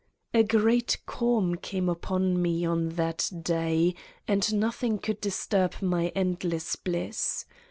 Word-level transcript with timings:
A 0.33 0.41
great 0.41 0.97
calm 1.05 1.53
came 1.57 1.87
upon 1.87 2.41
Me 2.41 2.65
on 2.65 2.89
that 2.95 3.29
day 3.43 3.93
and 4.27 4.51
nothing 4.51 4.97
could 4.97 5.21
disturb 5.21 5.75
my 5.79 6.07
endless 6.15 6.75
bliss. 6.75 7.45